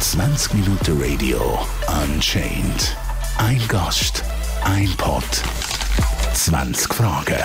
20 0.00 0.54
Minuten 0.54 1.00
Radio 1.00 1.38
Unchained. 2.02 2.96
Ein 3.38 3.60
Gast, 3.68 4.24
ein 4.64 4.88
Pod, 4.96 5.22
20 6.34 6.92
Fragen. 6.92 7.36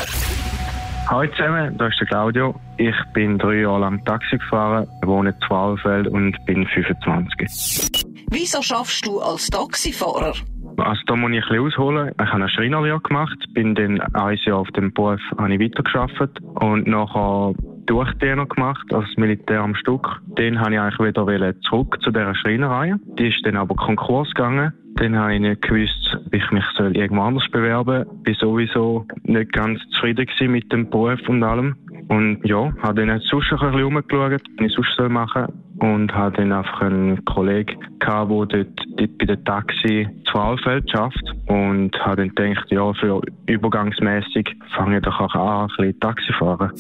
Hallo 1.08 1.32
zusammen, 1.34 1.78
da 1.78 1.86
ist 1.86 2.00
der 2.00 2.08
Claudio. 2.08 2.56
Ich 2.78 2.96
bin 3.14 3.38
drei 3.38 3.58
Jahre 3.58 3.82
lang 3.82 4.04
Taxi 4.06 4.40
gefahren, 4.40 4.88
wohne 5.04 5.30
in 5.30 5.36
Zwalfeld 5.48 6.08
und 6.08 6.36
bin 6.48 6.66
25. 6.66 8.06
Wieso 8.32 8.64
schaffst 8.64 9.06
du 9.06 9.22
als 9.22 9.52
Taxifahrer? 9.52 10.34
Also 10.78 11.02
da 11.06 11.16
muss 11.16 11.32
ich 11.32 11.38
ein 11.38 11.42
bisschen 11.42 11.68
ausholen. 11.68 12.12
Ich 12.12 12.26
habe 12.26 12.36
eine 12.36 12.50
Schreinerlehre 12.50 13.00
gemacht, 13.02 13.38
bin 13.54 13.76
dann 13.76 14.02
ein 14.02 14.38
Jahr 14.46 14.58
auf 14.58 14.72
dem 14.72 14.92
Beruf 14.92 15.22
habe 15.38 15.54
ich 15.54 15.60
weitergearbeitet 15.62 16.40
und 16.56 16.88
nachher 16.88 17.54
Durchdehner 17.86 18.46
gemacht, 18.46 18.94
als 18.94 19.08
Militär 19.18 19.62
am 19.62 19.76
Stück. 19.76 20.22
Dann 20.36 20.60
habe 20.60 20.74
ich 20.74 20.80
eigentlich 20.80 21.00
wieder 21.00 21.62
zurück 21.62 21.98
zu 22.02 22.12
dieser 22.12 22.36
Schreinerei. 22.36 22.94
Die 23.20 23.28
ist 23.28 23.46
dann 23.46 23.58
aber 23.58 23.76
Konkurs 23.76 24.30
gegangen. 24.30 24.74
Dann 24.96 25.18
habe 25.18 25.34
ich 25.36 25.42
nicht 25.42 25.62
gewusst, 25.62 26.18
ob 26.26 26.34
ich 26.34 26.52
mich 26.52 26.64
irgendwo 26.80 27.24
anders 27.24 27.46
bewerben 27.52 28.06
soll. 28.06 28.16
Bin 28.24 28.34
sowieso 28.36 29.06
nicht 29.24 29.52
ganz 29.52 29.80
zufrieden 29.92 30.26
mit 30.52 30.72
dem 30.72 30.90
Beruf 30.90 31.20
und 31.28 31.44
allem. 31.44 31.76
Und 32.08 32.40
ja, 32.46 32.72
habe 32.82 33.06
dann 33.06 33.20
sonst 33.20 33.52
ein 33.52 33.60
bisschen 33.60 33.84
umgeschaut, 33.84 34.42
was 34.58 34.66
ich 34.66 34.74
sonst 34.74 35.10
machen 35.10 35.48
soll. 35.48 35.90
Und 35.90 36.16
habe 36.16 36.38
dann 36.38 36.54
einfach 36.54 36.82
einen 36.82 37.26
Kollegen 37.26 37.78
gehabt, 38.00 38.32
der 38.32 38.46
dort, 38.46 38.80
dort 38.96 39.18
bei 39.18 39.26
der 39.26 39.44
Taxi 39.44 40.08
zu 40.32 40.40
Alfeld 40.40 40.90
schafft. 40.90 41.24
Und 41.48 41.92
habe 42.00 42.28
dann 42.28 42.34
gedacht, 42.34 42.72
ja, 42.72 42.94
für 42.94 43.22
übergangsmäßig 43.48 44.56
fange 44.78 44.98
ich 44.98 45.04
doch 45.04 45.20
auch 45.20 45.36
an, 45.36 45.62
ein 45.64 45.68
bisschen 45.76 46.00
Taxi 46.00 46.34
fahren. 46.34 46.72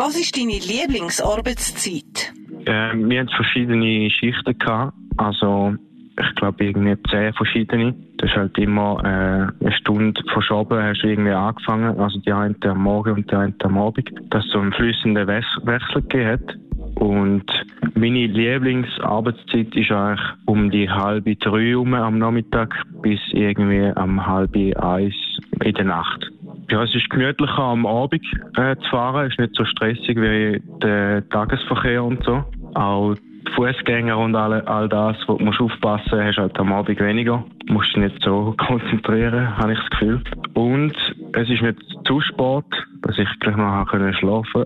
Was 0.00 0.18
ist 0.18 0.34
deine 0.34 0.52
Lieblingsarbeitszeit? 0.52 2.32
Äh, 2.64 2.96
wir 2.96 3.20
hatten 3.20 3.28
verschiedene 3.36 4.08
Schichten 4.08 4.58
gehabt. 4.58 4.94
Also, 5.18 5.74
ich 6.18 6.34
glaube, 6.36 6.64
irgendwie 6.64 6.96
zehn 7.10 7.34
verschiedene. 7.34 7.94
Das 8.16 8.30
ist 8.30 8.36
halt 8.36 8.56
immer 8.56 8.98
äh, 9.04 9.62
eine 9.62 9.72
Stunde 9.78 10.18
verschoben, 10.32 10.82
hast 10.82 11.02
du 11.02 11.08
irgendwie 11.08 11.32
angefangen. 11.32 12.00
Also 12.00 12.18
die 12.20 12.32
eine 12.32 12.56
am 12.62 12.82
Morgen 12.82 13.16
und 13.16 13.30
die 13.30 13.36
eine 13.36 13.52
am 13.62 13.76
Abend. 13.76 14.10
Dass 14.30 14.42
es 14.46 14.52
so 14.52 14.60
einen 14.60 14.72
flüssenden 14.72 15.26
Wechsel 15.26 16.00
gegeben 16.00 16.30
hat. 16.30 16.56
Und 16.94 17.44
meine 17.94 18.26
Lieblingsarbeitszeit 18.26 19.76
ist 19.76 19.90
eigentlich 19.90 20.26
um 20.46 20.70
die 20.70 20.88
halbe 20.88 21.36
drei 21.36 21.76
Uhr 21.76 21.98
am 21.98 22.16
Nachmittag 22.16 22.74
bis 23.02 23.20
irgendwie 23.32 23.92
am 23.96 24.26
halbe 24.26 24.82
eins 24.82 25.14
in 25.62 25.74
der 25.74 25.84
Nacht. 25.84 26.29
Ja, 26.70 26.84
es 26.84 26.94
ist 26.94 27.10
gemütlicher 27.10 27.58
am 27.58 27.84
Abend 27.84 28.24
äh, 28.56 28.76
zu 28.76 28.88
fahren, 28.90 29.26
es 29.26 29.32
ist 29.32 29.40
nicht 29.40 29.56
so 29.56 29.64
stressig 29.64 30.16
wie 30.16 30.62
der 30.80 31.28
Tagesverkehr 31.28 32.04
und 32.04 32.22
so. 32.22 32.44
Auch 32.74 33.16
Fußgänger 33.56 34.16
und 34.16 34.36
all, 34.36 34.60
all 34.62 34.88
das, 34.88 35.16
wo 35.26 35.34
du 35.34 35.44
musst 35.44 35.60
aufpassen, 35.60 36.22
hast 36.22 36.38
halt 36.38 36.58
am 36.60 36.72
Abend 36.72 37.00
weniger. 37.00 37.44
Du 37.66 37.72
musst 37.72 37.88
dich 37.88 38.04
nicht 38.04 38.22
so 38.22 38.54
konzentrieren, 38.58 39.56
habe 39.56 39.72
ich 39.72 39.78
das 39.80 39.90
Gefühl. 39.90 40.22
Und 40.54 40.94
es 41.32 41.50
ist 41.50 41.62
nicht 41.62 41.78
zu 42.04 42.20
spät, 42.20 42.64
dass 43.02 43.18
ich 43.18 43.28
gleich 43.40 43.56
noch 43.56 43.86
können 43.86 44.14
schlafen 44.14 44.64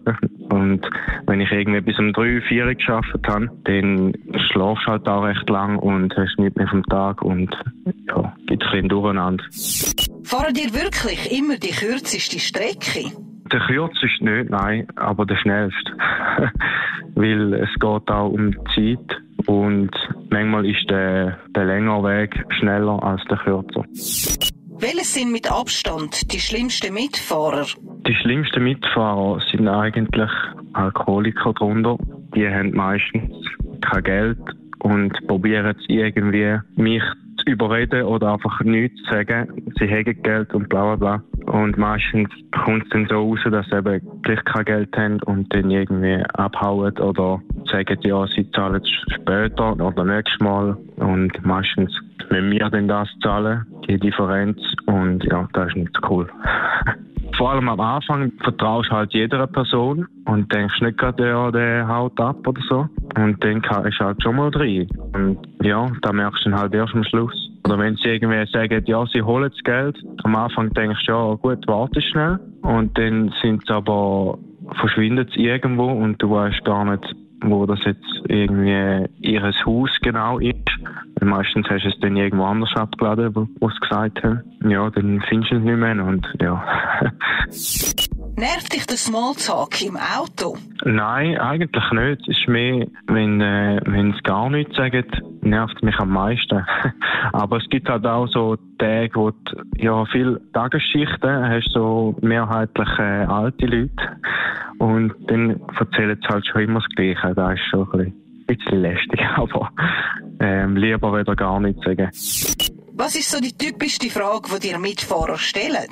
Und 0.51 0.87
wenn 1.27 1.41
ich 1.41 1.51
irgendwie 1.51 1.81
bis 1.81 1.99
um 1.99 2.13
drei, 2.13 2.41
vier 2.43 2.75
geschafft 2.75 3.17
habe, 3.27 3.49
dann 3.65 4.13
schlafst 4.51 4.87
du 4.87 4.91
halt 4.91 5.09
auch 5.09 5.25
recht 5.25 5.49
lang 5.49 5.79
und 5.79 6.15
hast 6.17 6.39
nicht 6.39 6.57
mehr 6.57 6.69
vom 6.69 6.83
Tag 6.85 7.23
und 7.23 7.57
ja, 8.09 8.35
gibt 8.47 8.63
ein 8.63 8.71
bisschen 8.71 8.89
durcheinander. 8.89 9.45
Fahren 10.35 10.53
dir 10.53 10.75
wirklich 10.75 11.31
immer 11.31 11.59
die 11.59 11.71
kürzeste 11.71 12.41
Strecke? 12.41 13.13
Der 13.53 13.61
kürzeste 13.69 14.25
nicht, 14.25 14.51
nein, 14.51 14.85
aber 14.97 15.27
der 15.27 15.37
schnellste. 15.37 15.93
Weil 17.15 17.55
es 17.55 17.73
geht 17.75 18.11
auch 18.11 18.31
um 18.31 18.51
die 18.51 18.97
Zeit 18.97 19.23
und 19.47 19.91
manchmal 20.31 20.67
ist 20.69 20.91
der, 20.91 21.39
der 21.55 21.67
längere 21.67 22.03
Weg 22.03 22.35
schneller 22.59 23.01
als 23.01 23.23
der 23.31 23.39
kürzer. 23.39 23.85
Welche 24.81 25.05
sind 25.05 25.31
mit 25.31 25.49
Abstand 25.49 26.33
die 26.33 26.41
schlimmsten 26.41 26.93
Mitfahrer? 26.93 27.67
Die 28.05 28.15
schlimmsten 28.17 28.65
Mitfahrer 28.65 29.41
sind 29.53 29.69
eigentlich 29.69 30.31
Alkoholiker 30.73 31.53
drunter. 31.53 31.97
Die 32.35 32.49
haben 32.49 32.73
meistens 32.73 33.37
kein 33.83 34.03
Geld 34.03 34.39
und 34.81 35.13
probieren 35.29 35.77
es 35.79 35.85
irgendwie, 35.87 36.59
mich 36.75 37.05
zu 37.05 37.24
überreden 37.47 38.03
oder 38.05 38.33
einfach 38.33 38.61
nichts 38.61 39.01
sagen. 39.11 39.63
Sie 39.79 39.89
haben 39.89 40.23
Geld 40.23 40.55
und 40.55 40.69
bla 40.69 40.95
bla 40.95 40.97
bla. 40.97 41.53
Und 41.53 41.77
meistens 41.77 42.29
kommt 42.65 42.85
es 42.85 42.91
dann 42.91 43.07
so 43.09 43.17
raus, 43.17 43.41
dass 43.51 43.67
sie 43.67 43.77
eben 43.77 44.01
gleich 44.23 44.45
kein 44.45 44.65
Geld 44.65 44.97
haben 44.97 45.23
und 45.23 45.53
dann 45.55 45.71
irgendwie 45.71 46.23
abhauen 46.35 46.97
oder 46.99 47.41
sagen, 47.71 47.99
ja, 48.03 48.27
sie 48.29 48.51
zahlen 48.53 48.83
es 48.83 49.15
später 49.15 49.75
oder 49.75 50.05
nächstes 50.05 50.41
Mal. 50.41 50.77
Und 50.97 51.45
meistens 51.45 51.93
müssen 52.31 52.51
wir 52.51 52.71
dann 52.71 52.89
das 52.89 53.09
zahlen, 53.23 53.67
die 53.89 53.99
Differenz. 53.99 54.61
Und 54.87 55.25
ja, 55.25 55.49
das 55.53 55.69
ist 55.69 55.77
nicht 55.77 55.99
cool. 56.09 56.29
Vor 57.37 57.51
allem 57.51 57.69
am 57.69 57.81
Anfang 57.81 58.33
vertraust 58.43 58.91
halt 58.91 59.13
jeder 59.13 59.47
Person 59.47 60.07
und 60.27 60.53
denkst 60.53 60.81
nicht 60.81 60.99
gerade, 60.99 61.29
ja, 61.29 61.51
der 61.51 61.89
haut 61.89 62.19
ab 62.21 62.47
oder 62.47 62.63
so. 62.69 62.89
Und 63.17 63.43
dann 63.43 63.63
ist 63.87 64.01
halt 64.01 64.23
schon 64.23 64.37
mal 64.37 64.51
drin. 64.51 64.89
Und 65.15 65.39
ja, 65.63 65.91
da 66.03 66.13
merkst 66.13 66.45
du 66.45 66.51
dann 66.51 66.61
halt 66.61 66.75
erst 66.75 66.95
am 66.95 67.05
Schluss. 67.05 67.35
Oder 67.65 67.79
wenn 67.79 67.97
sie 67.97 68.09
irgendwie 68.09 68.51
sagen, 68.53 68.85
ja, 68.87 69.05
sie 69.07 69.23
holen 69.23 69.51
das 69.51 69.65
Geld, 69.65 69.97
am 70.23 70.37
Anfang 70.37 70.71
denkst 70.75 71.07
du, 71.07 71.13
ja, 71.13 71.35
gut, 71.35 71.67
warte 71.67 72.01
schnell. 72.01 72.39
Und 72.63 72.97
dann 72.99 73.33
sind 73.43 73.67
sie 73.67 73.73
aber, 73.73 74.39
verschwindet 74.79 75.31
sie 75.35 75.47
irgendwo 75.47 75.87
und 75.87 76.23
du 76.23 76.31
weißt 76.31 76.65
gar 76.65 76.85
nicht, 76.85 77.15
wo 77.51 77.67
das 77.67 77.81
jetzt 77.85 78.23
irgendwie 78.29 79.07
ihres 79.21 79.57
Haus 79.65 79.91
genau 80.03 80.39
ist. 80.39 80.55
Und 81.21 81.29
meistens 81.29 81.69
hast 81.69 81.85
du 81.85 81.89
es 81.89 81.99
dann 82.01 82.17
irgendwo 82.17 82.45
anders 82.45 82.75
abgeladen, 82.75 83.35
wo, 83.35 83.49
wo 83.61 83.71
sie 83.71 83.81
gesagt 83.81 84.23
haben. 84.23 84.43
Ja, 84.69 84.91
dann 84.91 85.23
findest 85.29 85.53
du 85.53 85.57
es 85.57 85.63
nicht 85.63 85.77
mehr 85.77 86.05
und 86.05 86.27
ja. 86.41 86.65
Nervt 88.37 88.73
dich 88.73 88.85
der 88.87 88.97
Smalltalk 88.97 89.81
im 89.83 89.97
Auto? 89.97 90.57
Nein, 90.85 91.39
eigentlich 91.39 91.91
nicht. 91.93 92.29
Es 92.29 92.37
ist 92.37 92.49
mehr, 92.49 92.87
wenn, 93.07 93.41
äh, 93.41 93.81
wenn 93.87 94.13
es 94.13 94.23
gar 94.25 94.51
nichts 94.51 94.75
sagen, 94.75 95.05
nervt 95.43 95.81
mich 95.85 95.97
am 96.01 96.11
meisten. 96.11 96.67
Aber 97.33 97.59
es 97.59 97.69
gibt 97.71 97.89
halt 97.89 98.05
auch 98.05 98.27
so 98.27 98.57
Tage, 98.79 99.15
wo 99.15 99.31
du 99.31 99.63
ja 99.77 100.05
viel 100.07 100.41
Tagesschichten 100.53 101.49
hast, 101.49 101.71
so 101.73 102.17
mehrheitlich 102.23 102.89
äh, 102.99 103.25
alte 103.25 103.67
Leute. 103.67 104.19
Und 104.79 105.15
dann 105.29 105.61
erzählen 105.79 106.19
sie 106.21 106.29
halt 106.29 106.47
schon 106.47 106.63
immer 106.63 106.81
das 106.81 106.89
Gleiche. 106.97 107.35
Das 107.35 107.55
ist 107.55 107.67
schon 107.71 108.01
ein 108.01 108.15
bisschen 108.49 108.83
lästig, 108.83 109.21
aber 109.37 109.71
ähm, 110.41 110.77
lieber 110.77 111.17
wieder 111.17 111.37
gar 111.37 111.61
nichts 111.61 111.85
sagen. 111.85 112.11
Was 112.95 113.15
ist 113.15 113.31
so 113.31 113.41
die 113.41 113.57
typischste 113.57 114.11
Frage, 114.11 114.49
die 114.59 114.69
dir 114.69 114.79
Mitfahrer 114.79 115.39
stellen? 115.39 115.89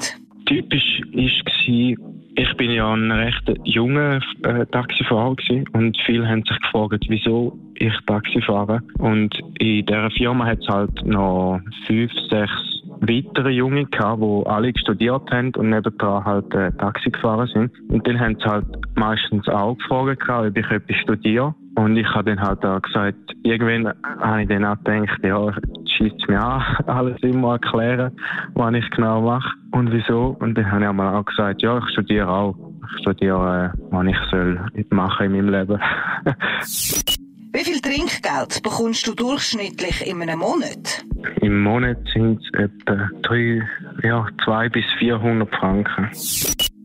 Typisch 0.47 1.01
war, 1.13 2.12
ich 2.35 2.57
bin 2.57 2.71
ja 2.71 2.93
ein 2.93 3.11
recht 3.11 3.53
junger 3.65 4.21
äh, 4.45 4.67
Taxifahrer 4.67 5.37
gewesen 5.37 5.69
und 5.73 5.97
viele 6.07 6.27
haben 6.29 6.43
sich 6.45 6.59
gefragt, 6.61 7.05
wieso 7.09 7.59
ich 7.75 7.93
Taxi 8.07 8.41
fahre. 8.43 8.81
Und 8.99 9.35
in 9.59 9.85
dieser 9.85 10.11
Firma 10.11 10.47
hat 10.47 10.61
es 10.61 10.69
halt 10.69 11.05
noch 11.05 11.61
fünf, 11.87 12.13
sechs 12.31 12.53
weitere 13.01 13.51
Junge 13.51 13.85
gehabt, 13.87 14.23
die 14.23 14.47
alle 14.47 14.73
studiert 14.79 15.31
haben 15.31 15.53
und 15.57 15.71
nebendran 15.71 16.25
halt 16.25 16.55
äh, 16.55 16.71
Taxi 16.73 17.11
gefahren 17.11 17.49
sind. 17.53 17.73
Und 17.91 18.07
dann 18.07 18.21
haben 18.21 18.37
sie 18.37 18.45
halt 18.45 18.67
meistens 18.95 19.49
auch 19.49 19.77
gefragt, 19.77 20.29
ob 20.29 20.57
ich 20.57 20.71
etwas 20.71 20.97
studiere. 20.99 21.55
Und 21.75 21.97
ich 21.97 22.07
habe 22.15 22.35
dann 22.35 22.41
halt 22.41 22.65
auch 22.65 22.83
gesagt, 22.83 23.17
irgendwann 23.43 23.95
habe 24.21 24.43
ich 24.43 24.49
dann 24.49 24.65
auch 24.65 24.77
gedacht, 24.85 25.19
ja, 25.23 25.55
schießt 25.97 26.29
mir 26.29 26.43
an, 26.43 26.63
alles 26.87 27.21
immer 27.23 27.53
erklären, 27.53 28.17
was 28.55 28.75
ich 28.75 28.89
genau 28.91 29.21
mache 29.23 29.49
und 29.73 29.93
wieso. 29.93 30.37
Und 30.41 30.57
dann 30.57 30.71
habe 30.71 30.83
ich 30.83 30.89
einmal 30.89 31.15
auch 31.15 31.25
gesagt, 31.25 31.63
ja, 31.63 31.79
ich 31.79 31.89
studiere 31.93 32.29
auch. 32.29 32.57
Ich 32.95 33.01
studiere, 33.01 33.73
äh, 33.75 33.79
was 33.91 34.07
ich 34.07 34.17
soll 34.31 34.61
machen 34.91 35.35
in 35.35 35.47
meinem 35.47 35.49
Leben. 35.51 35.81
Wie 37.55 37.65
viel 37.65 37.81
Trinkgeld 37.81 38.63
bekommst 38.63 39.07
du 39.07 39.15
durchschnittlich 39.15 40.07
in 40.07 40.23
einem 40.23 40.39
Monat? 40.39 41.05
Im 41.43 41.63
Monat 41.63 41.99
sind 42.15 42.41
es 42.41 42.61
etwa 42.61 43.11
drei, 43.21 43.63
ja, 44.03 44.27
zwei 44.43 44.71
bis 44.71 44.87
400 44.99 45.55
Franken. 45.57 46.09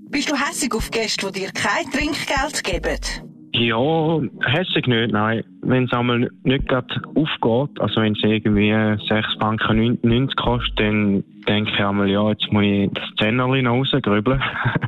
Bist 0.09 0.29
du 0.29 0.35
hässig 0.35 0.75
auf 0.75 0.91
Gäste, 0.91 1.31
die 1.31 1.39
dir 1.39 1.51
kein 1.53 1.89
Trinkgeld 1.91 2.63
geben? 2.65 3.26
Ja, 3.57 4.19
hässig 4.45 4.85
nicht, 4.85 5.11
nein. 5.11 5.43
Wenn 5.63 5.85
es 5.85 5.93
einmal 5.93 6.29
nicht 6.43 6.67
gerade 6.67 6.93
aufgeht, 7.15 7.81
also 7.81 8.01
wenn 8.01 8.13
es 8.13 8.23
irgendwie 8.23 8.71
6 9.07 9.33
Franken 9.39 9.97
90 10.03 10.35
kostet, 10.35 10.79
dann 10.79 11.23
denke 11.47 11.71
ich 11.71 11.79
einmal, 11.79 12.07
ja, 12.07 12.29
jetzt 12.29 12.51
muss 12.51 12.63
ich 12.63 12.89
das 12.93 13.03
Zehnerli 13.19 13.63
noch 13.63 13.73
rausgrübeln. 13.73 14.41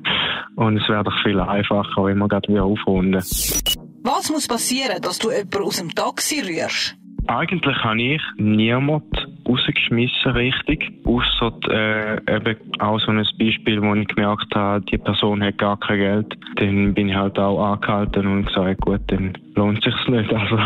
Und 0.55 0.77
es 0.77 0.87
wäre 0.87 1.03
doch 1.03 1.23
viel 1.23 1.39
einfacher, 1.39 2.05
wenn 2.05 2.19
wir 2.19 2.27
gerade 2.27 2.47
wieder 2.47 2.65
aufrunden. 2.65 3.15
Was 3.15 4.29
muss 4.31 4.47
passieren, 4.47 5.01
dass 5.01 5.17
du 5.17 5.31
jemanden 5.31 5.63
aus 5.63 5.77
dem 5.77 5.89
Taxi 5.89 6.41
rührst? 6.41 6.95
Eigentlich 7.27 7.77
habe 7.83 8.01
ich 8.01 8.21
niemand 8.37 9.18
rausgeschmissen, 9.49 10.31
richtig. 10.31 10.91
Ausser 11.05 11.53
äh, 11.69 12.35
eben 12.35 12.55
auch 12.79 12.99
so 12.99 13.11
ein 13.11 13.25
Beispiel, 13.39 13.81
wo 13.81 13.95
ich 13.95 14.07
gemerkt 14.07 14.53
habe, 14.55 14.83
die 14.85 14.97
Person 14.97 15.43
hat 15.43 15.57
gar 15.57 15.77
kein 15.79 15.97
Geld. 15.97 16.37
Dann 16.55 16.93
bin 16.93 17.09
ich 17.09 17.15
halt 17.15 17.37
auch 17.39 17.73
angehalten 17.73 18.27
und 18.27 18.45
gesagt, 18.45 18.81
gut, 18.81 19.01
dann 19.07 19.33
lohnt 19.55 19.83
sich's 19.83 20.07
nicht. 20.07 20.31
Also 20.39 20.57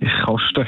ich 0.00 0.12
koste. 0.24 0.66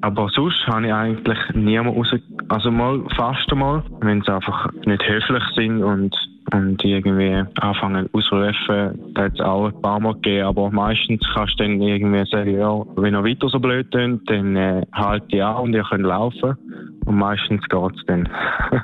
Aber 0.00 0.28
sonst 0.28 0.66
habe 0.66 0.86
ich 0.86 0.92
eigentlich 0.92 1.38
niemand 1.54 1.96
raus, 1.96 2.14
also 2.48 2.70
mal 2.70 3.02
fast 3.16 3.50
einmal, 3.50 3.82
wenn 4.00 4.22
sie 4.22 4.32
einfach 4.32 4.70
nicht 4.84 5.08
höflich 5.08 5.42
sind 5.54 5.82
und 5.82 6.14
und 6.52 6.84
irgendwie 6.84 7.42
anfangen 7.60 8.08
ausrufen, 8.12 9.12
da 9.14 9.24
hat 9.24 9.34
es 9.34 9.40
auch 9.40 9.66
ein 9.66 9.80
paar 9.80 10.00
Mal 10.00 10.14
gegeben, 10.14 10.46
aber 10.46 10.70
meistens 10.70 11.22
kannst 11.34 11.58
du 11.58 11.64
dann 11.64 11.80
irgendwie 11.80 12.24
sagen, 12.30 12.58
ja, 12.58 12.82
wenn 12.96 13.14
ihr 13.14 13.24
weiter 13.24 13.48
so 13.48 13.58
blöd 13.58 13.90
tönt, 13.90 14.28
dann 14.28 14.56
äh, 14.56 14.82
halt 14.92 15.24
die 15.32 15.40
an 15.40 15.56
und 15.56 15.74
ihr 15.74 15.84
könnt 15.84 16.04
laufen. 16.04 16.56
Und 17.06 17.16
meistens 17.16 17.62
geht 17.68 17.96
es 17.96 18.06
dann 18.06 18.28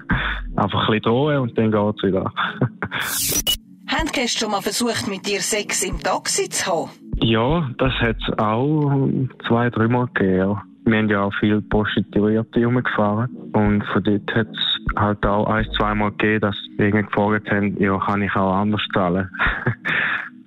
einfach 0.57 0.89
ein 0.89 0.95
bisschen 0.95 1.03
drohen 1.03 1.39
und 1.39 1.59
dann 1.59 1.71
geht 1.71 1.97
es 1.97 2.03
wieder. 2.03 2.33
Haben 3.89 4.07
Gäste 4.13 4.39
schon 4.39 4.53
mal 4.53 4.63
versucht, 4.63 5.09
mit 5.09 5.27
dir 5.27 5.41
Sex 5.41 5.83
im 5.83 5.99
Taxi 5.99 6.49
zu 6.49 6.67
haben? 6.67 6.91
Ja, 7.23 7.69
das 7.79 7.93
hat 7.95 8.17
es 8.21 8.39
auch 8.39 9.09
zwei, 9.49 9.69
dreimal 9.69 10.07
gegeben. 10.15 10.37
Ja. 10.39 10.63
Wir 10.91 10.99
haben 10.99 11.09
ja 11.09 11.23
auch 11.23 11.35
viele 11.39 11.63
Prostituierte 11.63 12.65
rumgefahren 12.65 13.31
und 13.53 13.85
von 13.85 14.03
dort 14.03 14.35
hat 14.35 14.49
es 14.49 14.79
halt 14.97 15.25
auch 15.25 15.47
ein, 15.47 15.67
zweimal 15.77 16.11
gegeben, 16.13 16.41
dass 16.41 16.57
irgendwie 16.79 17.07
gefragt 17.07 17.51
haben, 17.51 17.77
ja, 17.81 17.99
kann 17.99 18.23
ich 18.23 18.35
auch 18.35 18.55
anders 18.55 18.83
zahlen? 18.93 19.31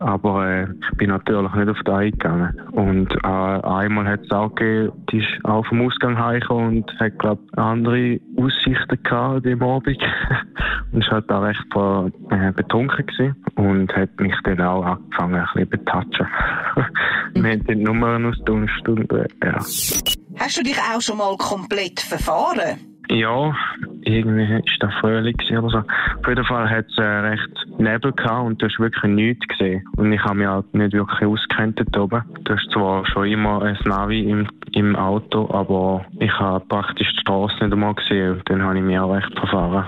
Aber 0.04 0.46
äh, 0.46 0.64
ich 0.64 0.98
bin 0.98 1.10
natürlich 1.10 1.54
nicht 1.54 1.70
auf 1.70 1.78
das 1.86 1.96
eingegangen. 1.96 2.60
Und 2.72 3.14
äh, 3.24 3.28
einmal 3.28 4.06
hat 4.06 4.22
es 4.24 4.32
auch 4.32 4.54
gegeben, 4.54 4.92
die 5.10 5.20
ist 5.20 5.46
auch 5.46 5.66
vom 5.66 5.82
Ausgang 5.82 6.18
heimgekommen 6.18 6.80
und 6.80 7.00
hat, 7.00 7.18
glaube 7.20 7.42
andere 7.56 8.20
Aussichten 8.36 9.02
gehabt 9.02 9.36
an 9.38 9.42
dem 9.44 9.64
Abend. 9.64 9.98
und 10.92 11.00
ist 11.02 11.10
halt 11.10 11.32
auch 11.32 11.44
recht 11.44 11.66
äh, 12.32 12.52
betrunken 12.52 13.06
gewesen 13.06 13.36
und 13.56 13.96
hat 13.96 14.10
mich 14.20 14.36
dann 14.44 14.60
auch 14.62 14.84
angefangen, 14.84 15.36
ein 15.36 15.48
bisschen 15.54 15.70
betatschen. 15.70 16.28
Wir 17.34 17.52
haben 17.52 17.66
dann 17.66 17.84
nur 17.84 18.30
aus 18.30 18.44
der 18.46 18.68
Stunde, 18.68 19.28
ja. 19.42 19.60
Hast 20.38 20.58
du 20.58 20.64
dich 20.64 20.78
auch 20.78 21.02
schon 21.02 21.18
mal 21.18 21.36
komplett 21.38 22.00
verfahren? 22.00 22.94
Ja, 23.10 23.54
irgendwie 24.04 24.56
ist 24.56 24.82
das 24.82 24.94
Frühling 24.96 25.36
oder 25.52 25.70
so. 25.70 25.78
Auf 25.78 26.28
jeden 26.28 26.46
Fall 26.46 26.70
hat 26.70 26.86
es 26.90 26.98
äh, 26.98 27.02
recht 27.02 27.50
Nebel 27.78 28.14
gehabt 28.14 28.46
und 28.46 28.62
du 28.62 28.66
hast 28.66 28.80
wirklich 28.80 29.12
nichts 29.12 29.48
gesehen. 29.48 29.84
Und 29.98 30.12
ich 30.14 30.24
habe 30.24 30.36
mich 30.36 30.48
halt 30.48 30.74
nicht 30.74 30.94
wirklich 30.94 31.28
ausgekannt 31.28 31.80
dort 31.80 31.98
oben. 31.98 32.24
Du 32.44 32.54
hast 32.54 32.72
zwar 32.72 33.06
schon 33.08 33.28
immer 33.28 33.62
ein 33.62 33.78
Navi 33.86 34.30
im, 34.30 34.48
im 34.72 34.96
Auto, 34.96 35.50
aber 35.54 36.06
ich 36.20 36.32
habe 36.40 36.66
praktisch 36.66 37.12
die 37.14 37.20
Straße 37.20 37.56
nicht 37.56 37.74
einmal 37.74 37.94
gesehen 37.94 38.32
und 38.32 38.50
dann 38.50 38.64
habe 38.64 38.78
ich 38.78 38.84
mich 38.84 38.98
auch 38.98 39.14
recht 39.14 39.38
verfahren. 39.38 39.86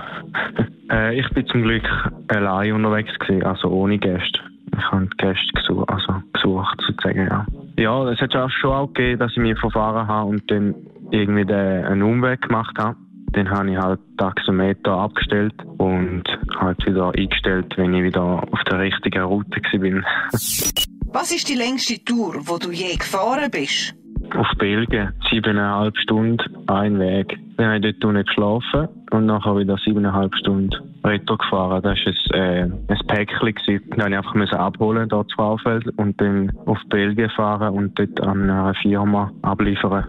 äh, 0.90 1.18
ich 1.18 1.28
bin 1.30 1.46
zum 1.46 1.62
Glück 1.62 1.88
allein 2.28 2.72
unterwegs 2.72 3.18
gewesen, 3.18 3.44
also 3.44 3.68
ohne 3.68 3.98
Gäste. 3.98 4.40
Ich 4.76 4.92
habe 4.92 5.08
Gäste 5.16 5.52
gesucht, 5.54 5.88
also 5.88 6.22
gesucht 6.32 6.80
sozusagen, 6.86 7.26
ja. 7.26 7.46
Ja, 7.78 8.08
es 8.10 8.20
hat 8.20 8.34
auch 8.34 8.50
schon 8.50 8.72
auch 8.72 8.86
gegeben, 8.92 9.20
dass 9.20 9.32
ich 9.32 9.38
mich 9.38 9.58
verfahren 9.58 10.08
habe 10.08 10.30
und 10.30 10.50
dann 10.50 10.74
irgendwie 11.10 11.44
den, 11.44 11.84
einen 11.84 12.02
Umweg 12.02 12.42
gemacht 12.42 12.76
habe. 12.78 12.96
Dann 13.32 13.50
habe 13.50 13.70
ich 13.70 13.76
halt 13.76 14.00
Taxometer 14.16 14.92
abgestellt 14.92 15.54
und 15.76 16.24
halt 16.58 16.86
wieder 16.86 17.12
eingestellt, 17.14 17.74
wenn 17.76 17.92
ich 17.92 18.04
wieder 18.04 18.42
auf 18.50 18.64
der 18.70 18.78
richtigen 18.80 19.22
Route 19.22 19.60
war. 19.60 20.02
Was 21.12 21.32
ist 21.32 21.48
die 21.48 21.54
längste 21.54 22.02
Tour, 22.04 22.34
wo 22.44 22.58
du 22.58 22.70
je 22.70 22.96
gefahren 22.96 23.50
bist? 23.50 23.94
Auf 24.34 24.48
Belgien, 24.58 25.12
siebeneinhalb 25.30 25.96
Stunden, 25.98 26.38
ein 26.66 26.98
Weg. 26.98 27.38
Dann 27.56 27.66
habe 27.66 27.88
ich 27.88 27.98
dort 27.98 28.14
nicht 28.14 28.28
geschlafen 28.28 28.88
und 29.10 29.26
nachher 29.26 29.56
wieder 29.56 29.76
siebeneinhalb 29.78 30.34
Stunden 30.36 30.74
Retro 31.04 31.36
gefahren. 31.36 31.82
Das 31.82 31.98
war 31.98 32.40
ein, 32.40 32.40
äh, 32.40 32.92
ein 32.92 33.06
Päckchen. 33.06 33.54
Gewesen. 33.54 33.90
Dann 33.96 34.12
musste 34.12 34.44
ich 34.44 34.52
abholen, 34.52 35.08
dort 35.08 35.30
zu 35.30 35.36
Fraufeld 35.36 35.86
und 35.98 36.20
dann 36.20 36.52
auf 36.66 36.78
Belgien 36.88 37.30
fahren 37.30 37.74
und 37.74 37.98
dort 37.98 38.20
an 38.20 38.50
einer 38.50 38.74
Firma 38.74 39.30
abliefern. 39.42 40.04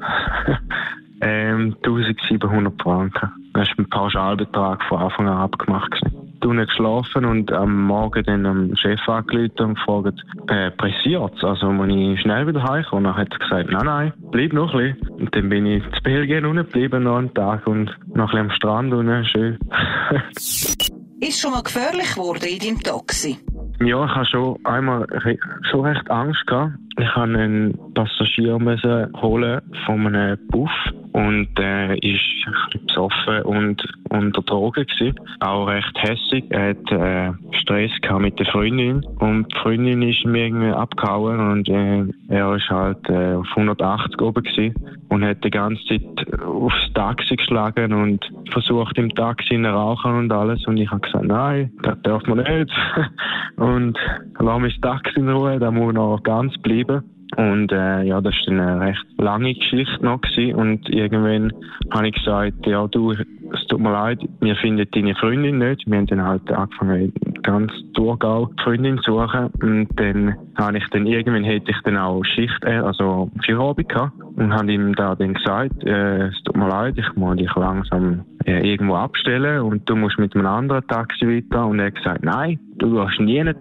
ähm, 1.22 1.76
1700 1.84 2.82
Franken. 2.82 3.32
Das 3.54 3.70
war 3.70 3.76
ein 3.80 3.90
Pauschalbetrag 3.90 4.84
von 4.84 5.00
Anfang 5.00 5.28
an 5.28 5.38
abgemacht. 5.38 5.92
Gewesen 5.92 6.27
nicht 6.54 6.70
geschlafen 6.70 7.26
und 7.26 7.52
am 7.52 7.84
Morgen 7.86 8.24
dann 8.24 8.46
am 8.46 8.76
Chef 8.76 9.00
angerufen 9.08 9.52
und 9.60 9.76
gefragt, 9.76 10.24
äh, 10.48 10.72
pressiert 10.72 11.44
Also, 11.44 11.72
muss 11.72 11.90
ich 11.90 12.22
schnell 12.22 12.48
wieder 12.48 12.64
heimkommen? 12.64 13.06
Dann 13.06 13.18
hat 13.18 13.32
er 13.32 13.40
gesagt, 13.40 13.72
nein, 13.72 13.86
nein, 13.86 14.14
bleib 14.32 14.54
noch 14.54 14.74
ein 14.74 14.96
bisschen. 14.96 15.10
Und 15.10 15.36
dann 15.36 15.50
bin 15.50 15.66
ich 15.66 15.84
zu 15.84 16.04
Belgien 16.04 16.46
unten 16.46 16.66
geblieben, 16.66 17.04
noch 17.04 17.18
einen 17.18 17.34
Tag 17.34 17.66
und 17.68 17.96
noch 18.14 18.34
ein 18.34 18.38
bisschen 18.38 18.40
am 18.40 18.52
Strand 18.52 18.94
unten, 18.94 19.26
schön. 19.26 19.58
Ist 21.20 21.42
schon 21.42 21.52
mal 21.52 21.64
gefährlich 21.64 22.14
geworden 22.14 22.46
in 22.48 22.60
deinem 22.60 22.80
Taxi? 22.80 23.40
Ja, 23.80 24.06
ich 24.06 24.12
habe 24.12 24.26
schon 24.26 24.66
einmal 24.66 25.06
schon 25.70 25.86
recht 25.86 26.10
Angst 26.12 26.46
gehabt. 26.46 26.74
Ich 27.00 27.16
habe 27.16 27.34
einen 27.34 27.94
Passagier 27.94 28.60
müssen 28.60 29.12
holen 29.22 29.62
von 29.86 30.08
einem 30.08 30.38
Buff 30.48 30.72
und 31.18 31.48
äh, 31.60 31.98
ist 31.98 32.22
besoffen 32.86 33.42
und 33.42 33.84
unter 34.10 34.42
Drogen 34.44 34.86
gewesen. 34.86 35.20
Auch 35.40 35.66
recht 35.66 35.98
hässig. 35.98 36.46
Er 36.50 36.70
hat 36.70 36.92
äh, 36.92 37.58
Stress 37.58 37.90
gehabt 38.02 38.22
mit 38.22 38.38
der 38.38 38.46
Freundin 38.46 39.04
und 39.20 39.52
die 39.52 39.58
Freundin 39.58 40.04
ist 40.04 40.24
mir 40.26 40.46
irgendwie 40.46 40.70
abgehauen 40.70 41.40
und 41.40 41.70
äh, 41.70 42.06
er 42.30 42.56
ist 42.56 42.70
halt 42.70 43.10
äh, 43.10 43.34
auf 43.34 43.48
180 43.50 44.22
oben 44.22 44.44
gewesen 44.44 44.76
und 45.10 45.26
hat 45.26 45.44
die 45.44 45.50
ganze 45.50 45.84
Zeit 45.88 46.42
aufs 46.44 46.94
Taxi 46.94 47.36
geschlagen 47.36 47.94
und 47.94 48.24
versucht 48.52 48.96
im 49.00 49.10
Taxi 49.10 49.56
zu 49.56 49.64
rauchen 49.64 50.14
und 50.14 50.32
alles 50.32 50.68
und 50.68 50.78
ich 50.78 50.92
habe 50.92 51.02
gesagt, 51.02 51.26
nein, 51.26 51.72
das 51.82 52.00
darf 52.04 52.28
man 52.28 52.38
nicht 52.38 52.72
und 53.56 53.98
lass 54.40 54.62
mich 54.62 54.80
das 54.82 54.92
Taxi 54.92 55.20
in 55.20 55.30
Ruhe, 55.30 55.58
da 55.58 55.72
muss 55.72 55.96
noch 55.96 56.22
ganz 56.22 56.56
bleiben. 56.60 57.17
Und 57.38 57.72
äh, 57.72 58.02
ja, 58.02 58.20
das 58.20 58.34
war 58.48 58.54
eine 58.54 58.80
recht 58.80 59.06
lange 59.20 59.54
Geschichte 59.54 60.04
noch. 60.04 60.22
Gewesen. 60.22 60.56
Und 60.56 60.90
irgendwann 60.90 61.54
habe 61.92 62.08
ich 62.08 62.16
gesagt, 62.16 62.66
ja 62.66 62.88
du, 62.88 63.12
es 63.12 63.68
tut 63.68 63.80
mir 63.80 63.92
leid, 63.92 64.20
wir 64.42 64.56
finden 64.56 64.88
deine 64.92 65.14
Freundin 65.16 65.60
nicht. 65.60 65.86
Wir 65.86 65.98
haben 65.98 66.08
dann 66.08 66.24
halt 66.24 66.52
angefangen, 66.52 67.14
ganz 67.44 67.72
Thurgau 67.94 68.50
Freundin 68.64 68.98
zu 69.04 69.12
suchen. 69.12 69.52
Und 69.62 69.88
dann 69.98 70.36
habe 70.56 70.80
ich 70.80 70.88
dann, 70.90 71.06
irgendwann 71.06 71.44
hätte 71.44 71.70
ich 71.70 71.78
dann 71.84 71.98
auch 71.98 72.24
Schicht, 72.24 72.64
äh, 72.64 72.78
also 72.78 73.30
Feierabend 73.46 73.88
gehabt. 73.88 74.14
Und 74.36 74.54
habe 74.54 74.72
ihm 74.72 74.96
da 74.96 75.14
dann 75.14 75.36
gesagt, 75.36 75.84
äh, 75.84 76.28
es 76.28 76.44
tut 76.44 76.58
mir 76.58 76.68
leid, 76.68 76.98
ich 76.98 77.16
muss 77.16 77.38
dich 77.38 77.54
langsam 77.56 78.26
äh, 78.46 78.68
irgendwo 78.68 78.96
abstellen 78.96 79.62
und 79.62 79.88
du 79.90 79.96
musst 79.96 80.18
mit 80.18 80.36
einem 80.36 80.48
anderen 80.48 80.88
Taxi 80.88 81.28
weiter. 81.28 81.68
Und 81.68 81.80
er 81.80 81.88
hat 81.88 81.96
gesagt, 81.96 82.24
nein, 82.24 82.60
du 82.78 82.96
gehst 82.96 83.20
nie 83.20 83.38
hin, 83.38 83.54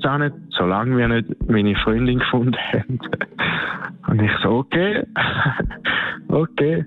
solange 0.51 0.97
wir 0.97 1.09
nicht 1.09 1.51
meine 1.51 1.75
Freundin 1.77 2.21
gefunden 2.21 2.57
haben. 2.73 2.99
und 4.09 4.23
ich 4.23 4.31
so, 4.43 4.51
okay, 4.51 5.05
okay. 6.29 6.85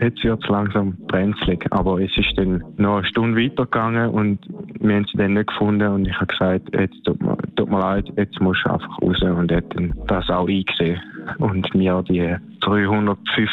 Jetzt 0.00 0.24
wird 0.24 0.42
es 0.42 0.48
langsam 0.48 0.96
brenzlig. 1.06 1.66
Aber 1.70 2.00
es 2.00 2.16
ist 2.16 2.32
dann 2.36 2.64
noch 2.76 2.96
eine 2.96 3.06
Stunde 3.06 3.40
weitergegangen 3.40 4.08
und 4.08 4.38
wir 4.80 4.96
haben 4.96 5.06
sie 5.10 5.18
dann 5.18 5.34
nicht 5.34 5.48
gefunden. 5.48 5.86
Und 5.88 6.06
ich 6.06 6.14
habe 6.14 6.26
gesagt, 6.26 6.74
jetzt 6.74 7.04
tut 7.04 7.20
mir, 7.22 7.36
tut 7.56 7.70
mir 7.70 7.78
leid, 7.78 8.10
jetzt 8.16 8.40
musst 8.40 8.64
du 8.64 8.70
einfach 8.70 9.02
raus. 9.02 9.20
Und 9.20 9.50
er 9.50 9.58
hat 9.58 9.76
dann 9.76 9.94
das 10.06 10.28
auch 10.30 10.48
eingesehen. 10.48 11.00
Und 11.38 11.74
mir 11.74 12.02
die 12.08 12.34
350 12.60 13.48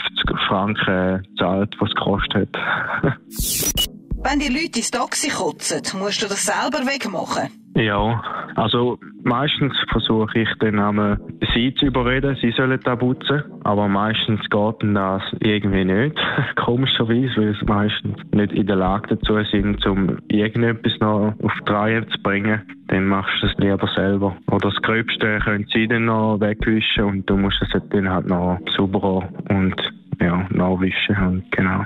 Franken 0.48 1.28
zahlt, 1.38 1.76
was 1.80 1.90
es 1.90 1.96
gekostet 1.96 2.58
hat. 2.58 3.18
Wenn 4.22 4.40
die 4.40 4.50
Leute 4.50 4.80
ins 4.80 4.92
Taxi 4.92 5.30
kotzen, 5.30 5.82
musst 6.00 6.22
du 6.22 6.28
das 6.28 6.46
selber 6.46 6.86
wegmachen? 6.86 7.50
Ja, 7.76 8.22
also 8.56 8.98
meistens 9.24 9.74
versuche 9.90 10.40
ich 10.40 10.50
dann 10.60 10.80
einmal 10.80 11.20
sie 11.54 11.74
zu 11.76 11.88
überreden, 11.88 12.38
sie 12.42 12.52
sollen 12.52 12.80
da 12.84 12.96
putzen, 12.96 13.44
aber 13.64 13.88
meistens 13.88 14.42
geht 14.50 14.76
das 14.82 15.24
irgendwie 15.40 15.86
nicht, 15.86 16.18
komischerweise, 16.56 17.36
weil 17.38 17.56
sie 17.56 17.66
meistens 17.66 18.18
nicht 18.34 18.52
in 18.54 18.68
der 18.68 18.76
Lage 18.76 19.16
dazu 19.16 19.38
sind, 19.52 19.86
um 19.86 20.18
irgendetwas 20.28 21.00
noch 21.00 21.34
auf 21.42 21.54
die 21.68 21.72
Reihe 21.72 22.08
zu 22.08 22.22
bringen. 22.22 22.62
Dann 22.88 23.06
machst 23.06 23.42
du 23.42 23.48
es 23.48 23.58
lieber 23.58 23.88
selber. 23.96 24.36
Oder 24.48 24.70
das 24.70 24.82
Gröbste 24.82 25.40
können 25.40 25.68
sie 25.72 25.88
dann 25.88 26.06
noch 26.06 26.40
wegwischen 26.40 27.04
und 27.04 27.30
du 27.30 27.38
musst 27.38 27.62
es 27.62 27.82
dann 27.90 28.10
halt 28.10 28.28
noch 28.28 28.60
sauber 28.76 29.30
und 29.50 29.76
ja, 30.20 30.46
nachwischen 30.50 31.16
und 31.18 31.52
genau 31.52 31.86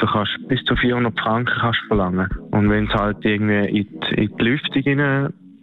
du 0.00 0.06
kannst 0.06 0.48
bis 0.48 0.62
zu 0.64 0.74
400 0.76 1.18
Franken 1.20 1.54
kannst 1.60 1.80
verlangen. 1.86 2.28
Und 2.50 2.70
wenn 2.70 2.86
es 2.86 2.94
halt 2.94 3.24
irgendwie 3.24 3.80
in 3.80 4.00
die, 4.00 4.14
in 4.14 4.36
die 4.36 4.44
Lüftung 4.44 4.82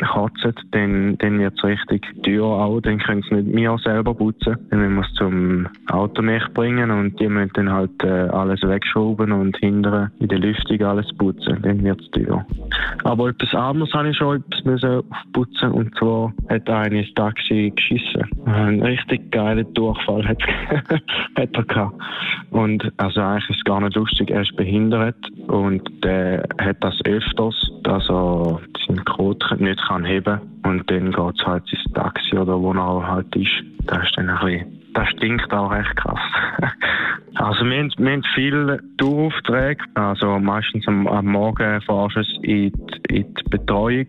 rein 0.01 0.07
kotzen, 0.07 0.53
dann, 0.71 1.17
dann 1.17 1.39
wird 1.39 1.53
es 1.57 1.63
richtig 1.63 2.05
teuer 2.23 2.45
auch. 2.45 2.81
Dann 2.81 2.99
können 2.99 3.23
sie 3.29 3.35
nicht 3.35 3.53
mehr 3.53 3.77
selber 3.83 4.13
putzen. 4.13 4.57
Dann 4.69 4.79
müssen 4.79 4.95
wir 4.95 5.01
es 5.01 5.13
zum 5.13 5.67
Automech 5.89 6.43
bringen 6.53 6.91
und 6.91 7.19
die 7.19 7.27
müssen 7.27 7.51
dann 7.53 7.71
halt 7.71 8.03
äh, 8.03 8.07
alles 8.07 8.61
wegschrauben 8.61 9.31
und 9.31 9.57
hindern 9.57 10.11
in 10.19 10.27
der 10.27 10.39
Lüftung 10.39 10.81
alles 10.81 11.07
putzen. 11.17 11.59
Dann 11.61 11.83
wird 11.83 12.01
es 12.01 12.11
teuer. 12.11 12.45
Aber 13.03 13.29
etwas 13.29 13.53
anderes 13.53 13.93
habe 13.93 14.09
ich 14.09 14.17
schon 14.17 14.37
etwas 14.37 14.65
müssen 14.65 15.03
aufputzen 15.11 15.71
und 15.71 15.95
zwar 15.97 16.33
hat 16.49 16.69
einer 16.69 17.01
das 17.01 17.13
Taxi 17.15 17.71
geschissen. 17.75 18.23
Ein 18.45 18.81
richtig 18.81 19.31
geiler 19.31 19.63
Durchfall 19.63 20.27
hat, 20.27 20.41
hat 21.35 21.55
er 21.55 21.63
gehabt. 21.63 21.95
Und 22.51 22.91
also 22.97 23.21
eigentlich 23.21 23.49
ist 23.49 23.57
es 23.57 23.63
gar 23.63 23.81
nicht 23.81 23.95
lustig, 23.95 24.29
er 24.29 24.41
ist 24.41 24.55
behindert 24.55 25.15
und 25.47 25.81
der 26.03 26.47
hat 26.59 26.77
das 26.81 26.95
öfters, 27.05 27.55
dass 27.83 28.09
er 28.09 28.59
seinen 28.87 29.05
Code 29.05 29.45
nicht 29.59 29.79
kann 29.87 30.05
heben 30.05 30.39
und 30.63 30.89
dann 30.89 31.11
geht 31.11 31.39
es 31.39 31.45
halt 31.45 31.63
ins 31.71 31.93
Taxi 31.93 32.37
oder 32.37 32.59
wo 32.59 32.73
er 32.73 33.07
halt 33.07 33.35
ist. 33.35 33.63
Das 33.85 34.03
ist 34.03 34.17
dann 34.17 34.29
ein 34.29 34.39
bisschen 34.45 34.77
das 34.97 35.09
stinkt 35.09 35.53
auch 35.53 35.71
recht 35.71 35.95
krass. 35.95 36.19
also 37.35 37.65
wir 37.65 37.77
haben, 37.77 37.93
wir 37.99 38.13
haben 38.13 38.23
viele 38.33 38.79
Touraufträge, 38.97 39.83
also 39.93 40.39
meistens 40.39 40.87
am, 40.87 41.07
am 41.07 41.27
Morgen 41.27 41.81
fahrst 41.81 42.15
du 42.15 42.21
in, 42.41 42.73
in 43.09 43.33
die 43.33 43.43
Betreuung, 43.49 44.07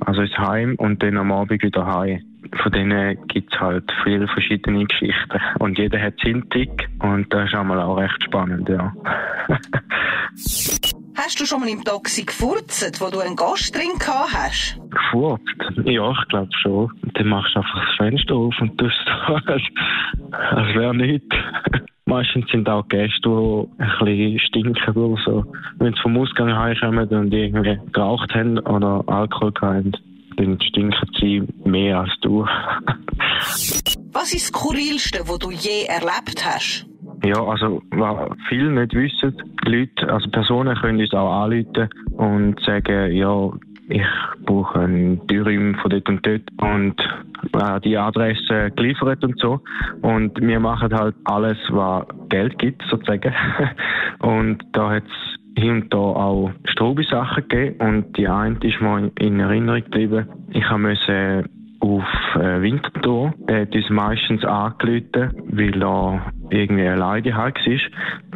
also 0.00 0.20
ins 0.20 0.36
Heim 0.36 0.74
und 0.76 1.02
dann 1.02 1.16
am 1.16 1.32
Abend 1.32 1.62
wieder 1.62 1.86
heim. 1.86 2.22
Von 2.62 2.70
denen 2.70 3.16
gibt 3.28 3.54
es 3.54 3.60
halt 3.60 3.90
viele 4.04 4.28
verschiedene 4.28 4.84
Geschichten. 4.84 5.40
Und 5.58 5.78
jeder 5.78 6.00
hat 6.00 6.14
seinen 6.22 6.48
Tick 6.50 6.86
und 7.00 7.32
das 7.32 7.48
ist 7.48 7.54
einmal 7.54 7.80
auch 7.80 7.96
recht 7.96 8.22
spannend, 8.22 8.68
ja. 8.68 8.92
Hast 11.26 11.40
du 11.40 11.44
schon 11.44 11.58
mal 11.58 11.68
im 11.68 11.82
Taxi 11.82 12.22
gefurzt, 12.22 13.00
wo 13.00 13.10
du 13.10 13.18
einen 13.18 13.34
Gast 13.34 13.74
drin 13.74 13.98
gehabt 13.98 14.32
hast? 14.32 14.78
Gefurzt? 14.90 15.42
Ja, 15.84 16.12
ich 16.12 16.28
glaube 16.28 16.50
schon. 16.62 16.88
Dann 17.14 17.26
machst 17.26 17.52
du 17.56 17.58
einfach 17.58 17.84
das 17.84 17.96
Fenster 17.96 18.34
auf 18.36 18.54
und 18.60 18.78
tust 18.78 18.94
als, 19.26 19.62
als 20.30 20.76
wäre 20.76 20.94
nichts. 20.94 21.26
Meistens 22.04 22.48
sind 22.52 22.68
auch 22.68 22.86
Gäste, 22.86 23.22
die 23.24 23.82
ein 23.82 23.98
bisschen 23.98 24.38
stinken 24.38 24.94
oder 24.94 25.20
so. 25.24 25.44
Wenn 25.80 25.94
sie 25.94 26.00
vom 26.00 26.16
Ausgang 26.16 26.56
heimkommen 26.56 27.08
und 27.08 27.34
irgendwie 27.34 27.76
geraucht 27.92 28.32
haben 28.32 28.60
oder 28.60 29.02
Alkohol 29.08 29.52
haben, 29.60 29.90
dann 30.36 30.60
stinken 30.60 31.10
sie 31.18 31.42
mehr 31.64 32.02
als 32.02 32.12
du. 32.20 32.46
Was 34.12 34.32
ist 34.32 34.48
das 34.54 34.60
Skurrilste, 34.60 35.28
was 35.28 35.38
du 35.40 35.50
je 35.50 35.86
erlebt 35.88 36.44
hast? 36.44 36.85
Ja, 37.26 37.42
also 37.42 37.82
was 37.90 38.30
viele 38.48 38.70
nicht 38.70 38.94
wissen, 38.94 39.34
Leute, 39.64 40.08
also 40.12 40.30
Personen 40.30 40.76
können 40.76 41.00
uns 41.00 41.12
auch 41.12 41.42
anrufen 41.42 41.88
und 42.16 42.60
sagen, 42.60 43.12
ja, 43.12 43.50
ich 43.88 44.06
brauche 44.44 44.78
einen 44.78 45.26
Dürüm 45.26 45.74
von 45.74 45.90
dort 45.90 46.08
und 46.08 46.24
dort 46.24 46.42
und 46.58 47.00
äh, 47.52 47.80
die 47.80 47.98
Adresse 47.98 48.70
geliefert 48.76 49.24
und 49.24 49.40
so. 49.40 49.60
Und 50.02 50.40
wir 50.40 50.60
machen 50.60 50.94
halt 50.94 51.16
alles, 51.24 51.58
was 51.70 52.06
Geld 52.28 52.56
gibt, 52.60 52.82
sozusagen. 52.88 53.34
und 54.20 54.62
da 54.70 54.90
hat 54.90 55.04
es 55.04 55.60
hier 55.60 55.72
und 55.72 55.92
da 55.92 55.98
auch 55.98 56.52
Strobi-Sachen 56.66 57.48
gegeben 57.48 57.76
und 57.80 58.16
die 58.16 58.28
eine 58.28 58.56
ist 58.62 58.80
mir 58.80 59.10
in 59.18 59.40
Erinnerung 59.40 59.82
geblieben. 59.82 60.28
Ich 60.50 60.70
musste 60.70 61.44
auf 61.86 62.04
äh, 62.34 62.60
Winterthur. 62.62 63.32
Er 63.46 63.62
hat 63.62 63.74
uns 63.74 63.90
meistens 63.90 64.44
angerufen, 64.44 65.30
weil 65.50 65.82
er 65.82 66.32
irgendwie 66.50 66.86
alleine 66.86 67.34
war. 67.34 67.52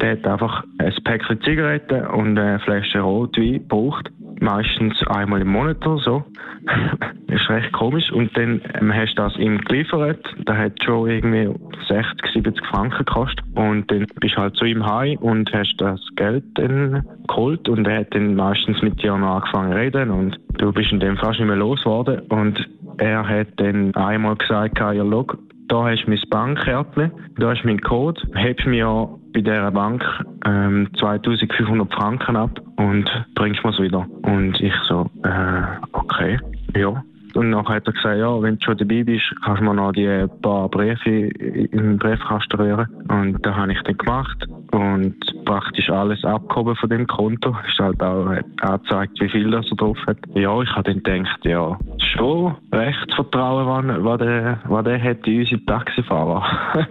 Der 0.01 0.13
hat 0.13 0.27
einfach 0.27 0.65
ein 0.79 0.95
Päckchen 1.05 1.41
Zigaretten 1.43 2.07
und 2.07 2.39
eine 2.39 2.61
Flasche 2.61 3.01
Rotwein 3.01 3.55
gebraucht. 3.55 4.11
Meistens 4.41 5.07
einmal 5.07 5.43
im 5.43 5.49
Monat 5.49 5.87
oder 5.87 5.99
so. 5.99 6.25
ist 7.27 7.49
recht 7.49 7.73
komisch. 7.73 8.11
Und 8.11 8.37
dann 8.37 8.61
ähm, 8.81 8.95
hast 8.95 9.15
du 9.15 9.23
das 9.23 9.37
ihm 9.37 9.59
geliefert. 9.59 10.25
Der 10.49 10.57
hat 10.57 10.83
schon 10.83 11.09
irgendwie 11.09 11.51
60, 11.89 12.33
70 12.33 12.67
Franken 12.67 13.05
gekostet. 13.05 13.45
Und 13.55 13.91
dann 13.91 14.07
bist 14.21 14.37
du 14.37 14.41
halt 14.41 14.57
zu 14.57 14.65
ihm 14.65 14.85
heim 14.85 15.19
und 15.19 15.53
hast 15.53 15.77
das 15.79 16.01
Geld 16.17 16.45
dann 16.55 17.05
geholt. 17.29 17.69
Und 17.69 17.87
er 17.87 18.01
hat 18.01 18.15
dann 18.15 18.35
meistens 18.35 18.81
mit 18.83 19.03
dir 19.03 19.17
noch 19.17 19.37
angefangen 19.37 19.73
zu 19.73 19.79
reden. 19.79 20.11
Und 20.11 20.41
du 20.59 20.73
bist 20.73 20.93
in 20.93 21.01
dem 21.01 21.17
fast 21.17 21.39
nicht 21.39 21.49
mehr 21.49 21.57
losgeworden. 21.57 22.21
Und 22.29 22.69
er 23.01 23.27
hat 23.27 23.49
dann 23.57 23.95
einmal 23.95 24.37
gesagt, 24.37 24.79
ja, 24.79 24.93
schau, 24.95 25.27
da 25.69 25.85
hast 25.85 26.05
du 26.05 26.11
mein 26.11 26.21
Bankkärtchen, 26.29 27.11
da 27.39 27.55
du 27.55 27.67
meinen 27.67 27.81
Code, 27.81 28.21
hebst 28.35 28.67
mir 28.67 29.09
bei 29.33 29.41
dieser 29.41 29.71
Bank 29.71 30.05
ähm, 30.45 30.89
2500 30.99 31.93
Franken 31.95 32.37
ab 32.37 32.61
und 32.77 33.09
bringst 33.35 33.65
mir 33.65 33.71
es 33.71 33.79
wieder. 33.79 34.07
Und 34.23 34.61
ich 34.61 34.75
so, 34.89 35.09
äh, 35.23 35.63
okay, 35.93 36.39
ja. 36.77 37.03
Und 37.35 37.53
dann 37.53 37.69
hat 37.69 37.87
er 37.87 37.93
gesagt, 37.93 38.19
ja, 38.19 38.43
wenn 38.43 38.59
du 38.59 38.65
schon 38.65 38.77
dabei 38.77 39.05
bist, 39.05 39.33
kannst 39.45 39.61
du 39.61 39.65
mir 39.65 39.75
noch 39.75 39.93
die 39.93 40.27
paar 40.43 40.69
Briefe 40.69 41.29
im 41.29 41.97
Briefkasten 41.97 42.61
rühren. 42.61 42.89
Und 43.09 43.39
das 43.47 43.55
habe 43.55 43.73
ich 43.73 43.81
dann 43.83 43.97
gemacht 43.97 44.49
und 44.73 45.15
praktisch 45.51 45.91
alles 45.91 46.25
abgehoben 46.25 46.77
von 46.77 46.89
dem 46.89 47.07
Konto. 47.09 47.57
Ist 47.67 47.81
halt 47.81 48.01
auch 48.01 48.27
angezeigt, 48.61 49.21
wie 49.21 49.29
viel 49.29 49.51
das 49.51 49.67
er 49.69 49.77
drauf 49.77 49.99
hat. 50.07 50.19
Ja, 50.35 50.63
ich 50.63 50.71
habe 50.71 50.95
dann 50.95 51.03
gedacht, 51.03 51.45
ja, 51.45 51.77
schon 51.99 52.55
recht 52.73 53.15
Vertrauen, 53.17 54.05
was 54.05 54.19
der, 54.19 54.61
was 54.69 54.85
der 54.85 55.03
hat 55.03 55.27
in 55.27 55.41
unsere 55.41 55.65
Taxifahrer. 55.65 56.43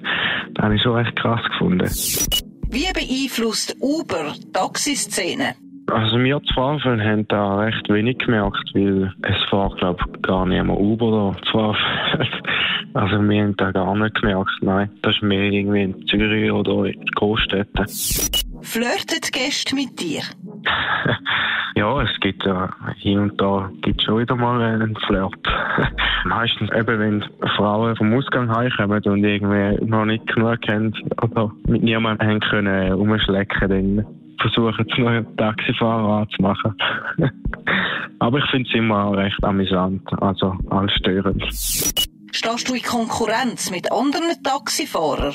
das 0.53 0.63
habe 0.63 0.75
ich 0.75 0.81
schon 0.81 0.95
recht 0.95 1.15
krass 1.15 1.41
gefunden. 1.51 1.89
Wie 2.71 2.91
beeinflusst 2.93 3.77
Uber 3.79 4.33
die 4.37 4.51
Taxiszene? 4.51 5.55
Also 5.89 6.19
wir 6.19 6.39
zwei 6.53 6.77
haben 6.77 7.27
da 7.29 7.59
recht 7.59 7.89
wenig 7.89 8.19
gemerkt, 8.19 8.71
weil 8.73 9.11
es 9.23 9.49
fährt, 9.49 9.77
glaube 9.77 10.03
ich, 10.05 10.21
gar 10.21 10.45
niemand 10.45 10.79
Uber 10.79 11.35
Zwafeln. 11.49 12.29
Also 12.93 13.21
wir 13.21 13.43
haben 13.43 13.55
da 13.57 13.71
gar 13.71 13.95
nicht 13.95 14.15
gemerkt, 14.15 14.51
nein. 14.61 14.89
Das 15.01 15.15
ist 15.15 15.23
mehr 15.23 15.51
irgendwie 15.51 15.83
in 15.83 16.07
Zürich 16.07 16.51
oder 16.51 16.85
in 16.85 17.05
Großstädten. 17.15 17.85
Flirtet 18.69 19.31
Gäste 19.33 19.73
mit 19.73 19.99
dir? 19.99 20.21
ja, 21.75 22.01
es 22.03 22.19
gibt 22.19 22.45
ja 22.45 22.69
hin 22.97 23.17
und 23.17 23.41
da 23.41 23.71
gibt 23.81 24.03
schon 24.03 24.19
wieder 24.19 24.35
mal 24.35 24.61
einen 24.61 24.95
Flirt. 25.07 25.33
Meistens 26.25 26.69
eben, 26.75 26.99
wenn 26.99 27.25
Frauen 27.57 27.95
vom 27.95 28.13
Ausgang 28.13 28.55
heimkommen 28.55 29.01
und 29.03 29.23
irgendwie 29.23 29.83
noch 29.85 30.05
nicht 30.05 30.27
genug 30.27 30.61
kennen 30.61 30.93
oder 31.23 31.51
mit 31.65 31.81
niemandem 31.81 32.27
haben 32.27 32.39
können 32.41 32.93
umschlecken, 32.93 33.69
dann 33.69 34.05
versuchen 34.39 34.85
es 34.87 34.97
noch 34.99 35.07
einen 35.07 35.35
Taxifahrer 35.35 36.21
anzumachen. 36.21 36.75
Aber 38.19 38.37
ich 38.37 38.45
finde 38.51 38.69
es 38.69 38.75
immer 38.75 39.17
recht 39.17 39.43
amüsant, 39.43 40.03
also 40.21 40.55
alles 40.69 40.93
störend. 40.93 41.43
Stehst 41.51 42.69
du 42.69 42.75
in 42.75 42.83
Konkurrenz 42.83 43.71
mit 43.71 43.91
anderen 43.91 44.43
Taxifahrern? 44.43 45.33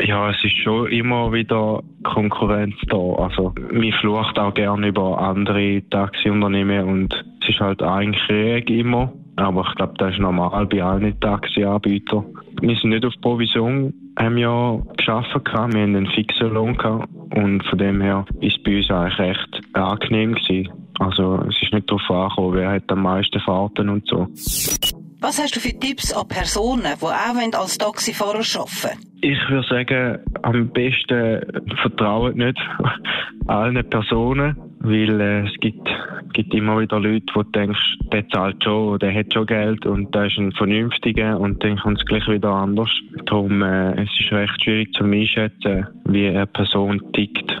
Ja, 0.00 0.30
es 0.30 0.42
ist 0.42 0.56
schon 0.56 0.88
immer 0.90 1.32
wieder 1.32 1.82
Konkurrenz 2.02 2.74
da. 2.88 2.96
Also, 2.96 3.54
mir 3.70 3.92
flucht 3.94 4.38
auch 4.38 4.54
gerne 4.54 4.88
über 4.88 5.18
andere 5.18 5.82
Taxiunternehmen 5.90 6.88
und 6.88 7.24
es 7.42 7.50
ist 7.50 7.60
halt 7.60 7.82
ein 7.82 8.12
Krieg 8.12 8.70
immer. 8.70 9.12
Aber 9.36 9.64
ich 9.68 9.74
glaube, 9.76 9.94
das 9.98 10.12
ist 10.14 10.20
normal 10.20 10.66
bei 10.66 10.82
allen 10.82 11.18
Taxianbietern. 11.20 12.24
Wir 12.60 12.76
sind 12.76 12.90
nicht 12.90 13.04
auf 13.04 13.14
Provision 13.20 13.92
haben 14.18 14.38
ja 14.38 14.80
geschafft, 14.96 15.34
wir 15.34 15.52
haben 15.52 15.74
einen 15.74 16.06
fixen 16.06 16.52
Lohn 16.52 16.76
gehabt 16.76 17.08
und 17.34 17.64
von 17.64 17.78
dem 17.78 18.00
her 18.00 18.24
ist 18.40 18.58
es 18.58 18.62
bei 18.62 18.76
uns 18.76 18.90
eigentlich 18.90 19.18
recht 19.18 19.60
angenehm 19.72 20.34
gewesen. 20.34 20.70
Also 20.98 21.42
es 21.48 21.60
ist 21.62 21.72
nicht 21.72 21.90
darauf 21.90 22.10
angekommen, 22.10 22.54
wer 22.54 22.72
hat 22.72 22.92
am 22.92 23.02
meisten 23.02 23.40
Fahrten 23.40 23.88
und 23.88 24.06
so. 24.06 24.28
Was 25.22 25.40
hast 25.40 25.54
du 25.54 25.60
für 25.60 25.78
Tipps 25.78 26.12
an 26.12 26.26
Personen, 26.26 26.82
die 26.82 27.04
auch 27.04 27.60
als 27.60 27.78
Taxifahrer 27.78 28.40
arbeiten 28.40 28.98
Ich 29.20 29.38
würde 29.48 29.68
sagen, 29.68 30.18
am 30.42 30.68
besten 30.70 31.40
vertrauen 31.80 32.36
nicht 32.38 32.58
allen 33.46 33.88
Personen, 33.88 34.56
weil 34.80 35.20
äh, 35.20 35.46
es 35.46 35.54
gibt, 35.60 35.88
gibt 36.32 36.52
immer 36.52 36.80
wieder 36.80 36.98
Leute, 36.98 37.26
wo 37.34 37.44
du 37.44 37.50
denkst, 37.52 37.98
der 38.12 38.28
zahlt 38.30 38.64
schon, 38.64 38.98
der 38.98 39.14
hat 39.14 39.32
schon 39.32 39.46
Geld 39.46 39.86
und 39.86 40.12
der 40.12 40.26
ist 40.26 40.38
ein 40.38 40.50
Vernünftiger 40.50 41.38
und 41.38 41.62
dann 41.62 41.78
kommt 41.78 42.00
es 42.00 42.04
gleich 42.04 42.26
wieder 42.26 42.50
anders. 42.50 42.90
Darum 43.26 43.62
äh, 43.62 44.02
es 44.02 44.10
ist 44.18 44.32
recht 44.32 44.60
schwierig 44.60 44.92
zu 44.92 45.04
einschätzen, 45.04 45.86
wie 46.04 46.26
eine 46.26 46.48
Person 46.48 47.00
tickt. 47.12 47.60